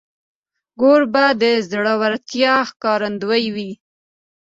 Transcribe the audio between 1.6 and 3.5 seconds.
زړورتیا ښکارندوی